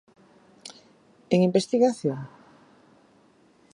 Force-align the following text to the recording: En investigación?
En 1.33 1.39
investigación? 1.49 2.19